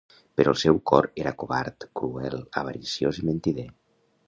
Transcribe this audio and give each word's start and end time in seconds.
Però 0.39 0.53
el 0.53 0.59
seu 0.61 0.79
cor 0.91 1.07
era 1.25 1.33
covard, 1.43 1.87
cruel, 2.01 2.39
avariciós 2.65 3.23
i 3.23 3.29
mentider. 3.31 3.71